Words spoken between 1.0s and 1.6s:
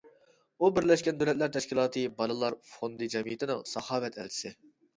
دۆلەتلەر